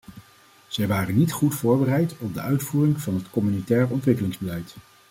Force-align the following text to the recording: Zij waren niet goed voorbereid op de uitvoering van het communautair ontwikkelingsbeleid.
Zij 0.67 0.87
waren 0.87 1.15
niet 1.17 1.31
goed 1.31 1.55
voorbereid 1.55 2.15
op 2.19 2.33
de 2.33 2.39
uitvoering 2.39 2.99
van 3.01 3.13
het 3.13 3.29
communautair 3.29 3.89
ontwikkelingsbeleid. 3.89 4.75